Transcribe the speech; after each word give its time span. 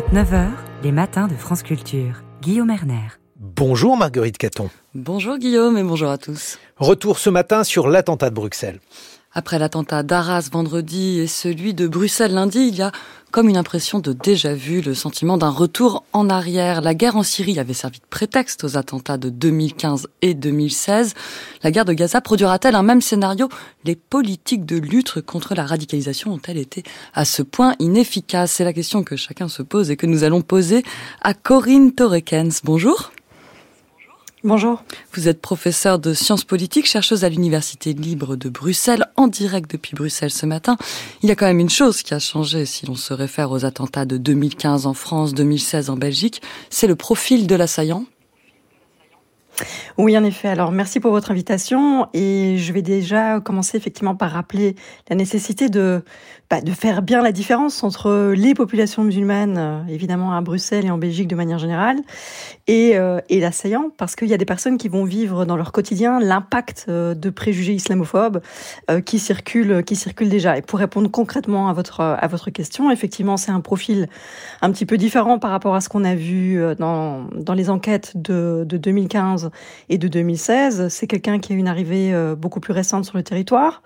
8h30, 0.00 0.14
9h, 0.14 0.48
les 0.82 0.92
matins 0.92 1.28
de 1.28 1.34
France 1.34 1.62
Culture. 1.62 2.22
Guillaume 2.40 2.70
Erner. 2.70 3.08
Bonjour 3.36 3.98
Marguerite 3.98 4.38
Caton. 4.38 4.70
Bonjour 4.94 5.36
Guillaume 5.36 5.76
et 5.76 5.82
bonjour 5.82 6.08
à 6.08 6.16
tous. 6.16 6.58
Retour 6.76 7.18
ce 7.18 7.28
matin 7.28 7.64
sur 7.64 7.86
l'attentat 7.88 8.30
de 8.30 8.34
Bruxelles. 8.34 8.80
Après 9.32 9.60
l'attentat 9.60 10.02
d'Arras 10.02 10.48
vendredi 10.50 11.20
et 11.20 11.28
celui 11.28 11.72
de 11.72 11.86
Bruxelles 11.86 12.34
lundi, 12.34 12.66
il 12.66 12.74
y 12.74 12.82
a 12.82 12.90
comme 13.30 13.48
une 13.48 13.56
impression 13.56 14.00
de 14.00 14.12
déjà-vu, 14.12 14.80
le 14.80 14.92
sentiment 14.92 15.38
d'un 15.38 15.50
retour 15.50 16.02
en 16.12 16.28
arrière. 16.28 16.80
La 16.80 16.94
guerre 16.94 17.14
en 17.14 17.22
Syrie 17.22 17.60
avait 17.60 17.74
servi 17.74 18.00
de 18.00 18.04
prétexte 18.10 18.64
aux 18.64 18.76
attentats 18.76 19.18
de 19.18 19.30
2015 19.30 20.08
et 20.20 20.34
2016. 20.34 21.14
La 21.62 21.70
guerre 21.70 21.84
de 21.84 21.92
Gaza 21.92 22.20
produira-t-elle 22.20 22.74
un 22.74 22.82
même 22.82 23.00
scénario? 23.00 23.48
Les 23.84 23.94
politiques 23.94 24.66
de 24.66 24.78
lutte 24.78 25.20
contre 25.20 25.54
la 25.54 25.64
radicalisation 25.64 26.32
ont-elles 26.32 26.58
été 26.58 26.82
à 27.14 27.24
ce 27.24 27.42
point 27.42 27.76
inefficaces? 27.78 28.50
C'est 28.50 28.64
la 28.64 28.72
question 28.72 29.04
que 29.04 29.14
chacun 29.14 29.46
se 29.46 29.62
pose 29.62 29.92
et 29.92 29.96
que 29.96 30.06
nous 30.06 30.24
allons 30.24 30.42
poser 30.42 30.82
à 31.22 31.34
Corinne 31.34 31.92
Torrekens. 31.92 32.62
Bonjour. 32.64 33.12
Bonjour. 34.42 34.82
Vous 35.12 35.28
êtes 35.28 35.42
professeur 35.42 35.98
de 35.98 36.14
sciences 36.14 36.44
politiques, 36.44 36.86
chercheuse 36.86 37.24
à 37.24 37.28
l'Université 37.28 37.92
libre 37.92 38.36
de 38.36 38.48
Bruxelles, 38.48 39.04
en 39.16 39.26
direct 39.26 39.70
depuis 39.70 39.94
Bruxelles 39.94 40.30
ce 40.30 40.46
matin. 40.46 40.78
Il 41.22 41.28
y 41.28 41.32
a 41.32 41.36
quand 41.36 41.44
même 41.44 41.60
une 41.60 41.68
chose 41.68 42.02
qui 42.02 42.14
a 42.14 42.18
changé 42.18 42.64
si 42.64 42.86
l'on 42.86 42.94
se 42.94 43.12
réfère 43.12 43.50
aux 43.50 43.66
attentats 43.66 44.06
de 44.06 44.16
2015 44.16 44.86
en 44.86 44.94
France, 44.94 45.34
2016 45.34 45.90
en 45.90 45.96
Belgique, 45.96 46.40
c'est 46.70 46.86
le 46.86 46.96
profil 46.96 47.46
de 47.46 47.54
l'assaillant. 47.54 48.06
Oui, 49.98 50.16
en 50.16 50.24
effet. 50.24 50.48
Alors, 50.48 50.72
merci 50.72 51.00
pour 51.00 51.10
votre 51.10 51.30
invitation. 51.30 52.08
Et 52.14 52.56
je 52.58 52.72
vais 52.72 52.82
déjà 52.82 53.40
commencer 53.40 53.76
effectivement 53.76 54.14
par 54.14 54.30
rappeler 54.30 54.76
la 55.08 55.16
nécessité 55.16 55.68
de, 55.68 56.02
bah, 56.50 56.58
faire 56.74 57.00
bien 57.00 57.22
la 57.22 57.30
différence 57.30 57.84
entre 57.84 58.32
les 58.34 58.54
populations 58.54 59.04
musulmanes, 59.04 59.56
euh, 59.56 59.82
évidemment 59.88 60.34
à 60.34 60.40
Bruxelles 60.40 60.84
et 60.84 60.90
en 60.90 60.98
Belgique 60.98 61.28
de 61.28 61.36
manière 61.36 61.60
générale, 61.60 61.98
et, 62.66 62.98
euh, 62.98 63.20
et 63.28 63.38
l'assaillant, 63.38 63.90
parce 63.96 64.16
qu'il 64.16 64.26
y 64.26 64.34
a 64.34 64.36
des 64.36 64.44
personnes 64.44 64.76
qui 64.76 64.88
vont 64.88 65.04
vivre 65.04 65.44
dans 65.44 65.56
leur 65.56 65.70
quotidien 65.70 66.18
l'impact 66.18 66.86
euh, 66.88 67.14
de 67.14 67.30
préjugés 67.30 67.74
islamophobes 67.74 68.40
qui 69.06 69.20
circulent, 69.20 69.84
qui 69.84 69.94
circulent 69.94 70.28
déjà. 70.28 70.58
Et 70.58 70.62
pour 70.62 70.80
répondre 70.80 71.08
concrètement 71.08 71.68
à 71.68 71.72
votre, 71.72 72.00
à 72.00 72.26
votre 72.26 72.50
question, 72.50 72.90
effectivement, 72.90 73.36
c'est 73.36 73.52
un 73.52 73.60
profil 73.60 74.08
un 74.60 74.72
petit 74.72 74.86
peu 74.86 74.96
différent 74.96 75.38
par 75.38 75.52
rapport 75.52 75.76
à 75.76 75.80
ce 75.80 75.88
qu'on 75.88 76.04
a 76.04 76.16
vu 76.16 76.60
dans, 76.78 77.28
dans 77.36 77.54
les 77.54 77.70
enquêtes 77.70 78.12
de, 78.16 78.64
de 78.66 78.76
2015 78.76 79.39
et 79.88 79.98
de 79.98 80.08
2016. 80.08 80.88
C'est 80.88 81.06
quelqu'un 81.06 81.38
qui 81.38 81.52
a 81.52 81.56
une 81.56 81.68
arrivée 81.68 82.12
euh, 82.12 82.34
beaucoup 82.34 82.60
plus 82.60 82.72
récente 82.72 83.04
sur 83.04 83.16
le 83.16 83.22
territoire. 83.22 83.82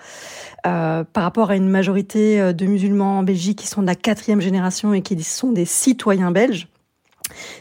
Euh, 0.66 1.05
par 1.05 1.24
rapport 1.24 1.50
à 1.50 1.56
une 1.56 1.69
majorité 1.69 2.41
euh, 2.41 2.52
de 2.52 2.66
musulmans 2.66 3.19
en 3.19 3.22
Belgique 3.22 3.58
qui 3.58 3.66
sont 3.66 3.82
de 3.82 3.86
la 3.86 3.94
quatrième 3.94 4.41
génération 4.41 4.94
et 4.94 5.02
qui 5.02 5.22
sont 5.22 5.52
des 5.52 5.66
citoyens 5.66 6.30
belges. 6.30 6.69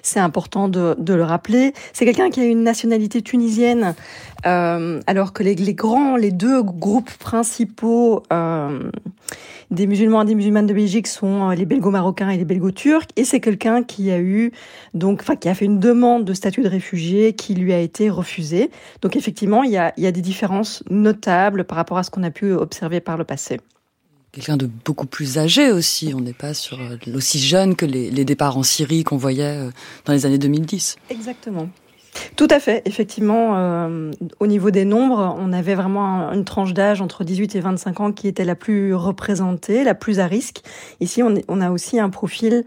C'est 0.01 0.19
important 0.19 0.67
de, 0.67 0.95
le 1.07 1.23
rappeler. 1.23 1.73
C'est 1.93 2.05
quelqu'un 2.05 2.29
qui 2.29 2.41
a 2.41 2.45
une 2.45 2.63
nationalité 2.63 3.21
tunisienne, 3.21 3.95
alors 4.43 5.31
que 5.31 5.41
les, 5.41 5.55
grands, 5.73 6.17
les 6.17 6.31
deux 6.31 6.61
groupes 6.61 7.11
principaux 7.13 8.23
des 9.71 9.87
musulmans 9.87 10.21
et 10.23 10.25
des 10.25 10.35
musulmanes 10.35 10.67
de 10.67 10.73
Belgique 10.73 11.07
sont 11.07 11.49
euh, 11.49 11.55
les 11.55 11.65
belgo-marocains 11.65 12.29
et 12.29 12.37
les 12.37 12.45
belgo-turcs. 12.45 13.07
Et 13.15 13.23
c'est 13.23 13.39
quelqu'un 13.39 13.83
qui 13.83 14.11
a 14.11 14.19
eu, 14.19 14.51
donc, 14.93 15.21
enfin, 15.21 15.35
qui 15.35 15.49
a 15.49 15.55
fait 15.55 15.65
une 15.65 15.79
demande 15.79 16.25
de 16.25 16.33
statut 16.33 16.61
de 16.61 16.69
réfugié 16.69 17.33
qui 17.33 17.55
lui 17.55 17.73
a 17.73 17.79
été 17.79 18.09
refusée. 18.09 18.69
Donc, 19.01 19.15
effectivement, 19.15 19.63
il 19.63 19.71
y 19.71 19.77
a, 19.77 19.93
il 19.97 20.03
y 20.03 20.07
a 20.07 20.11
des 20.11 20.21
différences 20.21 20.83
notables 20.89 21.63
par 21.63 21.77
rapport 21.77 21.97
à 21.97 22.03
ce 22.03 22.11
qu'on 22.11 22.23
a 22.23 22.31
pu 22.31 22.51
observer 22.51 22.99
par 22.99 23.17
le 23.17 23.23
passé 23.23 23.59
quelqu'un 24.31 24.57
de 24.57 24.65
beaucoup 24.65 25.05
plus 25.05 25.37
âgé 25.37 25.71
aussi. 25.71 26.11
On 26.15 26.19
n'est 26.19 26.33
pas 26.33 26.55
sur 26.55 26.79
aussi 27.13 27.39
jeune 27.39 27.75
que 27.75 27.85
les, 27.85 28.09
les 28.09 28.25
départs 28.25 28.57
en 28.57 28.63
Syrie 28.63 29.03
qu'on 29.03 29.15
voyait 29.15 29.43
euh, 29.43 29.69
dans 30.05 30.13
les 30.13 30.25
années 30.25 30.39
2010. 30.39 30.95
Exactement. 31.11 31.69
Tout 32.35 32.47
à 32.49 32.59
fait. 32.59 32.81
Effectivement, 32.85 33.57
euh, 33.57 34.11
au 34.39 34.47
niveau 34.47 34.71
des 34.71 34.85
nombres, 34.85 35.35
on 35.39 35.53
avait 35.53 35.75
vraiment 35.75 36.31
une 36.31 36.45
tranche 36.45 36.73
d'âge 36.73 37.01
entre 37.01 37.23
18 37.23 37.55
et 37.55 37.59
25 37.59 37.99
ans 37.99 38.11
qui 38.11 38.27
était 38.27 38.45
la 38.45 38.55
plus 38.55 38.93
représentée, 38.93 39.83
la 39.83 39.95
plus 39.95 40.19
à 40.19 40.27
risque. 40.27 40.61
Ici, 40.99 41.23
on, 41.23 41.33
on 41.47 41.61
a 41.61 41.71
aussi 41.71 41.99
un 41.99 42.09
profil 42.09 42.65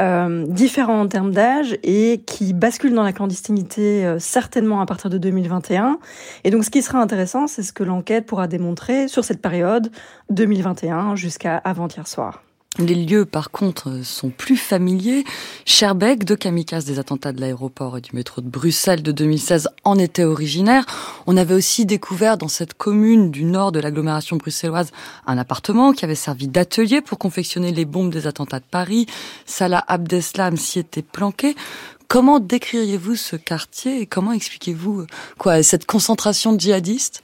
euh, 0.00 0.46
différent 0.46 1.00
en 1.00 1.08
termes 1.08 1.30
d'âge 1.30 1.76
et 1.82 2.22
qui 2.26 2.54
bascule 2.54 2.94
dans 2.94 3.02
la 3.02 3.12
clandestinité 3.12 4.06
euh, 4.06 4.18
certainement 4.18 4.80
à 4.80 4.86
partir 4.86 5.10
de 5.10 5.18
2021. 5.18 5.98
Et 6.44 6.50
donc, 6.50 6.64
ce 6.64 6.70
qui 6.70 6.80
sera 6.80 7.00
intéressant, 7.00 7.46
c'est 7.46 7.62
ce 7.62 7.72
que 7.72 7.84
l'enquête 7.84 8.24
pourra 8.24 8.46
démontrer 8.46 9.08
sur 9.08 9.24
cette 9.24 9.42
période 9.42 9.90
2021 10.30 11.16
jusqu'à 11.16 11.56
avant-hier 11.58 12.06
soir. 12.06 12.42
Les 12.80 12.94
lieux, 12.94 13.26
par 13.26 13.50
contre, 13.50 14.02
sont 14.04 14.30
plus 14.30 14.56
familiers. 14.56 15.24
Scherbeck, 15.66 16.24
de 16.24 16.34
kamikazes 16.34 16.86
des 16.86 16.98
attentats 16.98 17.32
de 17.32 17.40
l'aéroport 17.40 17.98
et 17.98 18.00
du 18.00 18.10
métro 18.14 18.40
de 18.40 18.48
Bruxelles 18.48 19.02
de 19.02 19.12
2016, 19.12 19.68
en 19.84 19.98
était 19.98 20.24
originaire. 20.24 20.86
On 21.26 21.36
avait 21.36 21.52
aussi 21.52 21.84
découvert 21.84 22.38
dans 22.38 22.48
cette 22.48 22.72
commune 22.72 23.30
du 23.30 23.44
nord 23.44 23.70
de 23.72 23.80
l'agglomération 23.80 24.38
bruxelloise 24.38 24.92
un 25.26 25.36
appartement 25.36 25.92
qui 25.92 26.06
avait 26.06 26.14
servi 26.14 26.48
d'atelier 26.48 27.02
pour 27.02 27.18
confectionner 27.18 27.70
les 27.70 27.84
bombes 27.84 28.10
des 28.10 28.26
attentats 28.26 28.60
de 28.60 28.64
Paris. 28.70 29.04
Salah 29.44 29.84
Abdeslam 29.86 30.56
s'y 30.56 30.78
était 30.78 31.02
planqué. 31.02 31.54
Comment 32.08 32.40
décririez-vous 32.40 33.14
ce 33.14 33.36
quartier 33.36 34.00
et 34.00 34.06
comment 34.06 34.32
expliquez-vous 34.32 35.04
quoi 35.38 35.62
cette 35.62 35.84
concentration 35.84 36.54
de 36.54 36.60
djihadistes? 36.60 37.22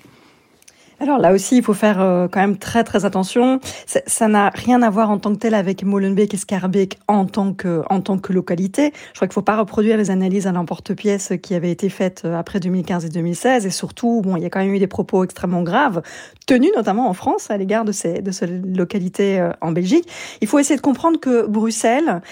Alors 0.98 1.18
là 1.18 1.32
aussi, 1.32 1.58
il 1.58 1.62
faut 1.62 1.74
faire 1.74 2.00
euh, 2.00 2.26
quand 2.26 2.40
même 2.40 2.56
très 2.56 2.82
très 2.82 3.04
attention. 3.04 3.60
Ça 4.06 4.28
n'a 4.28 4.48
rien 4.48 4.80
à 4.80 4.88
voir 4.88 5.10
en 5.10 5.18
tant 5.18 5.34
que 5.34 5.38
tel 5.38 5.52
avec 5.52 5.84
Molenbeek 5.84 6.32
et 6.32 6.36
Scarbeck 6.38 6.98
en 7.06 7.26
tant 7.26 7.52
que 7.52 7.82
en 7.90 8.00
tant 8.00 8.16
que 8.16 8.32
localité. 8.32 8.92
Je 9.08 9.18
crois 9.18 9.28
qu'il 9.28 9.34
faut 9.34 9.42
pas 9.42 9.58
reproduire 9.58 9.98
les 9.98 10.10
analyses 10.10 10.46
à 10.46 10.52
l'emporte-pièce 10.52 11.34
qui 11.42 11.54
avaient 11.54 11.70
été 11.70 11.90
faites 11.90 12.22
euh, 12.24 12.38
après 12.38 12.60
2015 12.60 13.04
et 13.04 13.08
2016. 13.10 13.66
Et 13.66 13.70
surtout, 13.70 14.22
bon, 14.22 14.36
il 14.36 14.42
y 14.42 14.46
a 14.46 14.50
quand 14.50 14.60
même 14.60 14.72
eu 14.72 14.78
des 14.78 14.86
propos 14.86 15.22
extrêmement 15.22 15.62
graves 15.62 16.00
tenus, 16.46 16.70
notamment 16.74 17.10
en 17.10 17.12
France, 17.12 17.50
à 17.50 17.58
l'égard 17.58 17.84
de 17.84 17.92
ces 17.92 18.22
de 18.22 18.30
ces 18.30 18.46
localités 18.46 19.38
euh, 19.38 19.50
en 19.60 19.72
Belgique. 19.72 20.08
Il 20.40 20.48
faut 20.48 20.58
essayer 20.58 20.76
de 20.76 20.82
comprendre 20.82 21.20
que 21.20 21.46
Bruxelles, 21.46 22.22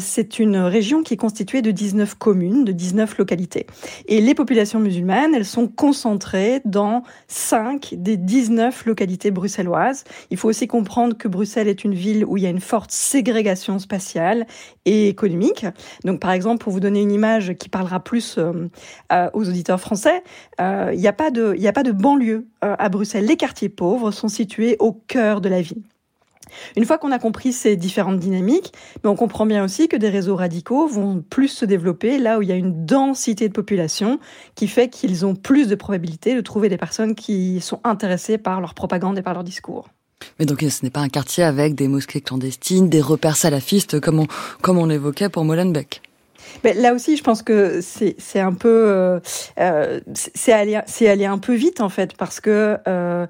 c'est 0.00 0.38
une 0.38 0.56
région 0.56 1.02
qui 1.02 1.14
est 1.14 1.16
constituée 1.16 1.62
de 1.62 1.70
19 1.70 2.14
communes, 2.14 2.64
de 2.64 2.72
19 2.72 3.18
localités. 3.18 3.66
Et 4.06 4.20
les 4.20 4.34
populations 4.34 4.78
musulmanes, 4.78 5.34
elles 5.34 5.44
sont 5.44 5.66
concentrées 5.66 6.60
dans 6.64 7.02
5 7.28 7.94
des 8.02 8.16
19 8.16 8.86
localités 8.86 9.30
bruxelloises. 9.30 10.04
Il 10.30 10.36
faut 10.36 10.48
aussi 10.48 10.66
comprendre 10.66 11.16
que 11.16 11.28
Bruxelles 11.28 11.68
est 11.68 11.84
une 11.84 11.94
ville 11.94 12.24
où 12.24 12.36
il 12.36 12.42
y 12.42 12.46
a 12.46 12.50
une 12.50 12.60
forte 12.60 12.90
ségrégation 12.90 13.78
spatiale 13.78 14.46
et 14.84 15.08
économique. 15.08 15.66
Donc, 16.04 16.20
par 16.20 16.32
exemple, 16.32 16.62
pour 16.62 16.72
vous 16.72 16.80
donner 16.80 17.00
une 17.00 17.12
image 17.12 17.54
qui 17.54 17.68
parlera 17.68 18.00
plus 18.00 18.36
euh, 18.38 18.68
euh, 19.12 19.30
aux 19.32 19.48
auditeurs 19.48 19.80
français, 19.80 20.22
euh, 20.60 20.90
il 20.92 21.00
n'y 21.00 21.06
a 21.06 21.10
a 21.10 21.12
pas 21.12 21.30
de 21.30 21.92
banlieue 21.92 22.46
à 22.60 22.88
Bruxelles. 22.88 23.26
Les 23.26 23.36
quartiers 23.36 23.68
pauvres 23.68 24.10
sont 24.10 24.28
situés 24.28 24.76
au 24.78 24.92
cœur 24.92 25.40
de 25.40 25.48
la 25.48 25.60
ville. 25.60 25.82
Une 26.76 26.84
fois 26.84 26.98
qu'on 26.98 27.12
a 27.12 27.18
compris 27.18 27.52
ces 27.52 27.76
différentes 27.76 28.18
dynamiques, 28.18 28.72
mais 29.02 29.10
on 29.10 29.16
comprend 29.16 29.46
bien 29.46 29.64
aussi 29.64 29.88
que 29.88 29.96
des 29.96 30.08
réseaux 30.08 30.36
radicaux 30.36 30.86
vont 30.86 31.22
plus 31.28 31.48
se 31.48 31.64
développer 31.64 32.18
là 32.18 32.38
où 32.38 32.42
il 32.42 32.48
y 32.48 32.52
a 32.52 32.56
une 32.56 32.84
densité 32.84 33.48
de 33.48 33.52
population 33.52 34.18
qui 34.54 34.68
fait 34.68 34.88
qu'ils 34.88 35.24
ont 35.26 35.34
plus 35.34 35.68
de 35.68 35.74
probabilité 35.74 36.34
de 36.34 36.40
trouver 36.40 36.68
des 36.68 36.76
personnes 36.76 37.14
qui 37.14 37.60
sont 37.60 37.80
intéressées 37.84 38.38
par 38.38 38.60
leur 38.60 38.74
propagande 38.74 39.18
et 39.18 39.22
par 39.22 39.34
leur 39.34 39.44
discours. 39.44 39.88
Mais 40.38 40.46
donc 40.46 40.60
ce 40.60 40.84
n'est 40.84 40.90
pas 40.90 41.00
un 41.00 41.08
quartier 41.08 41.44
avec 41.44 41.74
des 41.74 41.88
mosquées 41.88 42.20
clandestines, 42.20 42.88
des 42.88 43.00
repères 43.00 43.36
salafistes 43.36 44.00
comme 44.00 44.20
on, 44.20 44.26
comme 44.60 44.78
on 44.78 44.88
évoquait 44.88 45.28
pour 45.28 45.44
Molenbeek. 45.44 46.02
Mais 46.64 46.74
là 46.74 46.94
aussi, 46.94 47.16
je 47.16 47.22
pense 47.22 47.42
que 47.42 47.80
c'est 47.80 48.40
un 48.40 48.52
peu 48.52 48.68
euh, 48.68 49.20
euh 49.58 50.00
c'est 50.14 50.52
aller 51.08 51.24
un 51.24 51.38
peu 51.38 51.54
vite 51.54 51.80
en 51.80 51.88
fait 51.88 52.16
parce 52.16 52.40
que 52.40 52.76
euh, 52.86 53.26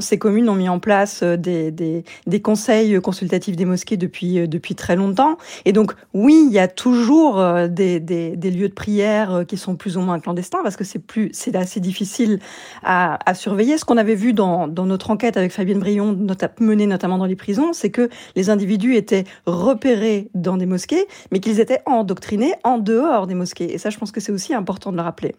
ces 0.00 0.18
communes 0.18 0.48
ont 0.48 0.54
mis 0.54 0.68
en 0.68 0.78
place 0.78 1.22
des, 1.22 2.04
conseils 2.42 3.00
consultatifs 3.00 3.56
des 3.56 3.64
mosquées 3.64 3.96
depuis 3.96 4.74
très 4.76 4.96
longtemps 4.96 5.38
et 5.64 5.72
donc 5.72 5.92
oui, 6.14 6.46
il 6.48 6.52
y 6.52 6.58
a 6.58 6.68
toujours 6.68 7.42
des, 7.68 8.00
lieux 8.00 8.68
de 8.68 8.74
prière 8.74 9.44
qui 9.46 9.56
sont 9.56 9.76
plus 9.76 9.96
ou 9.96 10.00
moins 10.00 10.18
clandestins 10.20 10.60
parce 10.62 10.76
que 10.76 10.84
c'est 10.84 11.56
assez 11.56 11.80
difficile 11.80 12.38
à, 12.82 13.18
surveiller. 13.34 13.78
Ce 13.78 13.84
qu'on 13.84 13.96
avait 13.96 14.14
vu 14.14 14.32
dans, 14.32 14.68
dans 14.68 14.86
notre 14.86 15.10
enquête 15.10 15.36
avec 15.36 15.52
Fabienne 15.52 15.78
Brion, 15.78 16.16
menée 16.60 16.86
notamment 16.86 17.18
dans 17.18 17.26
les 17.26 17.36
prisons, 17.36 17.72
c'est 17.72 17.90
que 17.90 18.08
les 18.36 18.50
individus 18.50 18.96
étaient 18.96 19.24
repérés 19.46 20.28
dans 20.34 20.56
des 20.56 20.66
mosquées, 20.66 21.06
mais 21.30 21.40
qu'ils 21.40 21.60
étaient 21.60 21.80
endoctrinés 21.86 22.47
en 22.64 22.78
dehors 22.78 23.26
des 23.26 23.34
mosquées. 23.34 23.72
Et 23.72 23.78
ça, 23.78 23.90
je 23.90 23.98
pense 23.98 24.12
que 24.12 24.20
c'est 24.20 24.32
aussi 24.32 24.54
important 24.54 24.92
de 24.92 24.96
le 24.96 25.02
rappeler. 25.02 25.34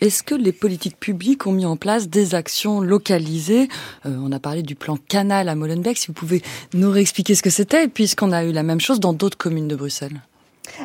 Est-ce 0.00 0.22
que 0.22 0.34
les 0.34 0.52
politiques 0.52 1.00
publiques 1.00 1.46
ont 1.46 1.52
mis 1.52 1.64
en 1.64 1.76
place 1.76 2.08
des 2.08 2.34
actions 2.34 2.80
localisées? 2.80 3.68
Euh, 4.04 4.16
On 4.20 4.30
a 4.30 4.38
parlé 4.38 4.62
du 4.62 4.74
plan 4.74 4.98
Canal 5.08 5.48
à 5.48 5.54
Molenbeek. 5.54 5.96
Si 5.96 6.08
vous 6.08 6.12
pouvez 6.12 6.42
nous 6.74 6.90
réexpliquer 6.90 7.34
ce 7.34 7.42
que 7.42 7.50
c'était, 7.50 7.88
puisqu'on 7.88 8.32
a 8.32 8.44
eu 8.44 8.52
la 8.52 8.62
même 8.62 8.80
chose 8.80 9.00
dans 9.00 9.14
d'autres 9.14 9.38
communes 9.38 9.68
de 9.68 9.76
Bruxelles. 9.76 10.20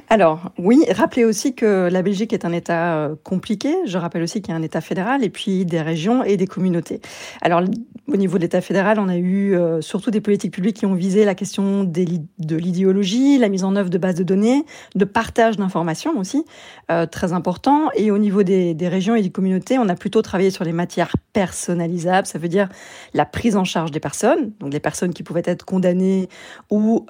Alors 0.09 0.51
oui, 0.57 0.83
rappelez 0.91 1.25
aussi 1.25 1.53
que 1.55 1.89
la 1.91 2.01
Belgique 2.01 2.33
est 2.33 2.45
un 2.45 2.51
État 2.51 2.95
euh, 2.95 3.15
compliqué. 3.23 3.73
Je 3.85 3.97
rappelle 3.97 4.23
aussi 4.23 4.41
qu'il 4.41 4.51
y 4.51 4.55
a 4.55 4.59
un 4.59 4.61
État 4.61 4.81
fédéral 4.81 5.23
et 5.23 5.29
puis 5.29 5.65
des 5.65 5.81
régions 5.81 6.23
et 6.23 6.37
des 6.37 6.47
communautés. 6.47 7.01
Alors 7.41 7.61
au 8.07 8.17
niveau 8.17 8.37
de 8.37 8.43
l'État 8.43 8.61
fédéral, 8.61 8.99
on 8.99 9.07
a 9.07 9.17
eu 9.17 9.55
euh, 9.55 9.81
surtout 9.81 10.11
des 10.11 10.21
politiques 10.21 10.53
publiques 10.53 10.77
qui 10.77 10.85
ont 10.85 10.93
visé 10.93 11.25
la 11.25 11.35
question 11.35 11.83
de 11.83 12.57
l'idéologie, 12.57 13.37
la 13.37 13.49
mise 13.49 13.63
en 13.63 13.75
œuvre 13.75 13.89
de 13.89 13.97
bases 13.97 14.15
de 14.15 14.23
données, 14.23 14.65
de 14.95 15.05
partage 15.05 15.57
d'informations 15.57 16.17
aussi, 16.17 16.45
euh, 16.91 17.05
très 17.05 17.33
important. 17.33 17.89
Et 17.95 18.11
au 18.11 18.17
niveau 18.17 18.43
des, 18.43 18.75
régions 18.81 19.15
et 19.15 19.21
des 19.21 19.29
communautés, 19.29 19.77
on 19.77 19.87
a 19.87 19.95
plutôt 19.95 20.21
travaillé 20.21 20.51
sur 20.51 20.65
les 20.65 20.73
matières 20.73 21.15
personnalisables, 21.33 22.27
ça 22.27 22.39
veut 22.39 22.49
dire 22.49 22.67
la 23.13 23.25
prise 23.25 23.55
en 23.55 23.63
charge 23.63 23.91
des 23.91 23.99
personnes, 23.99 24.51
donc 24.59 24.73
les 24.73 24.79
personnes 24.79 25.13
qui 25.13 25.23
pouvaient 25.23 25.43
être 25.45 25.63
condamnées 25.63 26.27
ou 26.69 27.05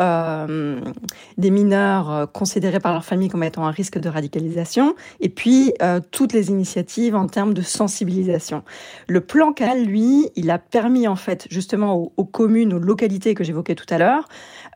des 1.38 1.52
mineurs 1.52 2.32
considérés 2.32 2.61
par 2.80 2.94
leur 2.94 3.04
famille 3.04 3.30
comme 3.30 3.44
étant 3.44 3.66
un 3.66 3.72
risque 3.72 4.00
de 4.00 4.10
radicalisation, 4.10 4.96
et 5.20 5.30
puis 5.30 5.74
euh, 5.82 6.00
toutes 6.12 6.34
les 6.34 6.50
initiatives 6.50 7.16
en 7.16 7.28
termes 7.28 7.54
de 7.54 7.62
sensibilisation. 7.62 8.64
Le 9.08 9.22
plan 9.22 9.54
Canal, 9.54 9.84
lui, 9.84 10.30
il 10.36 10.50
a 10.52 10.60
permis 10.60 11.08
en 11.08 11.16
fait 11.16 11.48
justement 11.50 12.12
aux, 12.16 12.26
communes, 12.26 12.74
aux 12.74 12.80
localités 12.80 13.34
que 13.34 13.44
j'évoquais 13.44 13.76
tout 13.76 13.86
à 13.90 13.98
l'heure, 13.98 14.28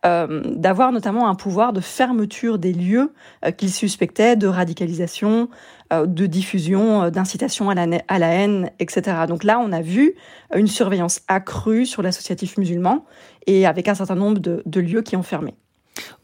euh, 0.05 0.41
d'avoir 0.55 0.91
notamment 0.91 1.29
un 1.29 1.35
pouvoir 1.35 1.73
de 1.73 1.81
fermeture 1.81 2.59
des 2.59 2.73
lieux 2.73 3.13
euh, 3.45 3.51
qu'ils 3.51 3.71
suspectaient 3.71 4.35
de 4.35 4.47
radicalisation, 4.47 5.49
de 5.91 6.25
diffusion, 6.25 7.11
d'incitation 7.11 7.69
à 7.69 7.75
la, 7.75 7.99
à 8.07 8.17
la 8.17 8.29
haine, 8.29 8.71
etc. 8.79 9.17
Donc 9.27 9.43
là, 9.43 9.59
on 9.59 9.71
a 9.71 9.81
vu 9.81 10.15
une 10.55 10.65
surveillance 10.65 11.21
accrue 11.27 11.85
sur 11.85 12.01
l'associatif 12.01 12.57
musulman 12.57 13.05
et 13.45 13.67
avec 13.67 13.87
un 13.87 13.93
certain 13.93 14.15
nombre 14.15 14.39
de 14.39 14.79
lieux 14.79 15.03
qui 15.03 15.15
ont 15.15 15.23
fermé. 15.23 15.53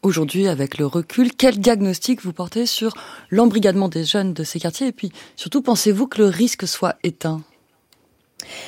Aujourd'hui, 0.03 0.47
avec 0.47 0.79
le 0.79 0.87
recul, 0.87 1.31
quel 1.31 1.59
diagnostic 1.59 2.23
vous 2.23 2.33
portez 2.33 2.65
sur 2.65 2.95
l'embrigadement 3.29 3.87
des 3.87 4.03
jeunes 4.03 4.33
de 4.33 4.43
ces 4.43 4.59
quartiers 4.59 4.87
Et 4.87 4.91
puis, 4.91 5.11
surtout, 5.35 5.61
pensez-vous 5.61 6.07
que 6.07 6.23
le 6.23 6.27
risque 6.27 6.67
soit 6.67 6.95
éteint? 7.03 7.41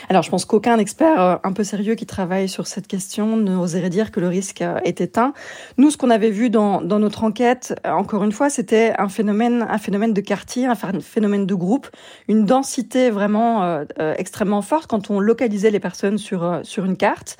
Alors, 0.09 0.21
je 0.21 0.30
pense 0.30 0.45
qu'aucun 0.45 0.77
expert 0.77 1.19
euh, 1.19 1.35
un 1.44 1.51
peu 1.51 1.63
sérieux 1.63 1.95
qui 1.95 2.06
travaille 2.06 2.47
sur 2.47 2.68
cette 2.68 2.88
question 2.88 3.38
n'oserait 3.38 3.89
dire 3.89 4.12
que 4.12 4.19
le 4.19 4.27
risque 4.27 4.62
euh, 4.62 4.77
est 4.83 5.01
éteint. 5.01 5.33
Nous, 5.77 5.89
ce 5.89 5.97
qu'on 5.97 6.12
avait 6.12 6.30
vu 6.30 6.51
dans, 6.51 6.81
notre 6.81 7.24
enquête, 7.24 7.74
euh, 7.86 7.91
encore 7.91 8.24
une 8.24 8.31
fois, 8.31 8.51
c'était 8.51 8.94
un 9.00 9.09
phénomène, 9.09 9.65
un 9.68 9.79
phénomène 9.79 10.13
de 10.13 10.21
quartier, 10.21 10.68
un 10.68 10.75
phénomène 10.75 11.47
de 11.47 11.56
groupe, 11.56 11.88
une 12.27 12.45
densité 12.45 13.09
vraiment 13.09 13.83
extrêmement 14.18 14.62
forte 14.62 14.88
quand 14.88 15.09
on 15.09 15.19
localisait 15.19 15.71
les 15.71 15.79
personnes 15.79 16.18
sur, 16.18 16.59
sur 16.63 16.86
une 16.86 16.97
carte. 16.97 17.38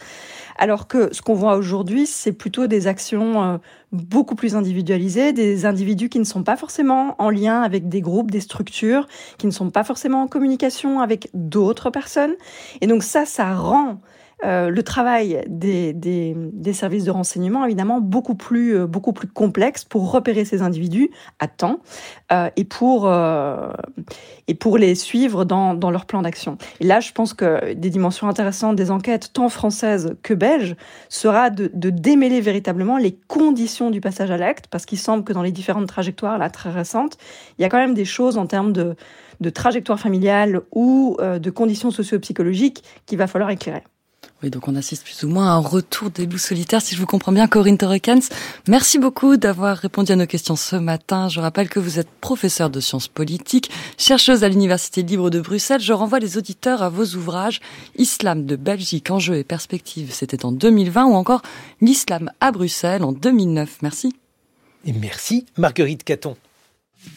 Alors 0.58 0.88
que 0.88 1.14
ce 1.14 1.22
qu'on 1.22 1.34
voit 1.34 1.56
aujourd'hui, 1.56 2.06
c'est 2.06 2.32
plutôt 2.32 2.68
des 2.68 2.88
actions 2.88 3.44
euh, 3.44 3.58
beaucoup 3.92 4.36
plus 4.36 4.56
individualisées, 4.56 5.34
des 5.34 5.66
individus 5.66 6.10
qui 6.10 6.20
ne 6.20 6.24
sont 6.24 6.44
pas 6.44 6.56
forcément 6.56 7.16
en 7.20 7.30
lien 7.30 7.62
avec 7.62 7.90
des 7.90 8.02
groupes, 8.02 8.32
des 8.32 8.40
structures, 8.40 9.08
qui 9.38 9.48
ne 9.48 9.52
sont 9.52 9.70
pas 9.70 9.84
forcément 9.84 10.24
en 10.24 10.28
communication 10.28 11.00
avec 11.00 11.30
d'autres 11.34 11.90
personnes. 11.90 12.36
Et 12.82 12.88
donc 12.88 13.04
ça, 13.04 13.26
ça 13.26 13.56
rend 13.56 14.00
euh, 14.44 14.70
le 14.70 14.84
travail 14.84 15.44
des, 15.48 15.94
services 16.74 17.06
de 17.06 17.12
renseignement, 17.12 17.64
évidemment, 17.66 18.02
beaucoup 18.02 18.36
plus, 18.36 18.76
euh, 18.76 18.88
beaucoup 18.88 19.14
plus 19.14 19.28
complexe 19.28 19.86
pour 19.86 20.12
repérer 20.12 20.44
ces 20.44 20.62
individus 20.62 21.12
à 21.40 21.48
temps 21.48 21.80
euh, 22.32 22.50
et, 22.58 22.66
pour, 22.66 23.08
les 24.78 24.96
suivre 24.96 25.46
dans, 25.46 25.92
leur 25.92 26.06
plan 26.06 26.22
d'action. 26.22 26.58
Et 26.80 26.86
là, 26.86 27.00
je 27.00 27.12
pense 27.12 27.34
que 27.34 27.74
des 27.74 27.90
dimensions 27.90 28.28
intéressantes 28.28 28.76
des 28.76 28.92
enquêtes, 28.92 29.32
tant 29.34 29.50
françaises 29.50 30.16
que 30.24 30.34
belges, 30.34 30.76
sera 31.10 31.50
de, 31.50 31.70
de 31.74 31.90
démêler 31.90 32.42
véritablement 32.42 32.98
les 32.98 33.14
conditions 33.28 33.92
du 33.92 34.02
passage 34.02 34.32
à 34.32 34.38
l'acte, 34.38 34.68
parce 34.68 34.86
qu'il 34.86 35.00
semble 35.00 35.24
que 35.24 35.32
dans 35.32 35.44
les 35.44 35.52
différentes 35.52 35.88
trajectoires, 35.88 36.38
là, 36.38 36.50
très 36.50 36.70
récentes, 36.70 37.18
il 37.58 37.62
y 37.62 37.66
a 37.66 37.70
quand 37.70 37.78
même 37.78 37.94
des 37.94 38.06
choses 38.06 38.38
en 38.38 38.48
termes 38.48 38.74
de, 38.74 38.96
de 39.40 39.50
trajectoire 39.50 40.00
familiale 40.00 40.62
ou 40.72 41.18
de 41.20 41.50
conditions 41.50 41.92
socio-psychologiques 41.92 42.84
qu'il 43.06 43.18
va 43.18 43.28
falloir 43.28 43.50
éclairer. 43.50 43.84
Oui, 44.44 44.50
donc 44.50 44.68
on 44.68 44.76
assiste 44.76 45.06
plus 45.06 45.24
ou 45.24 45.30
moins 45.30 45.48
à 45.48 45.52
un 45.54 45.60
retour 45.60 46.10
des 46.10 46.26
loups 46.26 46.38
solitaires, 46.38 46.82
si 46.82 46.96
je 46.96 47.00
vous 47.00 47.06
comprends 47.06 47.32
bien, 47.32 47.48
Corinne 47.48 47.78
Torrekens. 47.78 48.28
Merci 48.68 49.00
beaucoup 49.00 49.38
d'avoir 49.38 49.78
répondu 49.78 50.12
à 50.12 50.18
nos 50.18 50.26
questions 50.26 50.58
ce 50.58 50.76
matin. 50.76 51.30
Je 51.30 51.40
rappelle 51.40 51.70
que 51.70 51.80
vous 51.80 51.98
êtes 51.98 52.10
professeur 52.20 52.70
de 52.70 52.82
sciences 52.82 53.08
politiques, 53.08 53.72
chercheuse 53.98 54.44
à 54.44 54.50
l'Université 54.50 55.02
libre 55.02 55.30
de 55.30 55.40
Bruxelles. 55.40 55.80
Je 55.80 55.94
renvoie 55.94 56.20
les 56.20 56.38
auditeurs 56.38 56.84
à 56.84 56.90
vos 56.90 57.06
ouvrages 57.16 57.62
Islam 57.96 58.46
de 58.46 58.58
Belgique, 58.58 59.12
enjeux 59.12 59.38
et 59.38 59.46
perspectives, 59.46 60.12
c'était 60.12 60.44
en 60.44 60.52
2020, 60.52 61.06
ou 61.06 61.14
encore 61.14 61.42
L'islam 61.80 62.30
à 62.42 62.52
Bruxelles 62.52 63.04
en 63.04 63.14
2009. 63.14 63.78
Merci. 63.82 64.14
Et 64.86 64.92
merci, 64.92 65.46
Marguerite 65.56 66.04
Caton. 66.04 66.36